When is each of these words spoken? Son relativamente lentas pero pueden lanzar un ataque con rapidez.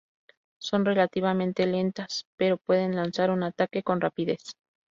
Son 0.59 0.83
relativamente 0.83 1.67
lentas 1.67 2.25
pero 2.35 2.57
pueden 2.57 2.95
lanzar 2.95 3.29
un 3.29 3.43
ataque 3.43 3.83
con 3.83 4.01
rapidez. 4.01 4.55